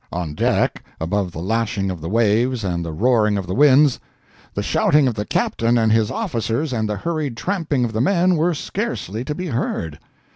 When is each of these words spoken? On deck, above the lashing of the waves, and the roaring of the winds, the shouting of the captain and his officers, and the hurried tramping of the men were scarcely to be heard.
On 0.11 0.33
deck, 0.33 0.83
above 0.99 1.31
the 1.31 1.43
lashing 1.43 1.91
of 1.91 2.01
the 2.01 2.09
waves, 2.09 2.63
and 2.63 2.83
the 2.83 2.91
roaring 2.91 3.37
of 3.37 3.45
the 3.45 3.53
winds, 3.53 3.99
the 4.55 4.63
shouting 4.63 5.07
of 5.07 5.13
the 5.13 5.27
captain 5.27 5.77
and 5.77 5.91
his 5.91 6.09
officers, 6.09 6.73
and 6.73 6.89
the 6.89 6.97
hurried 6.97 7.37
tramping 7.37 7.85
of 7.85 7.93
the 7.93 8.01
men 8.01 8.35
were 8.35 8.55
scarcely 8.55 9.23
to 9.23 9.35
be 9.35 9.45
heard. 9.45 9.99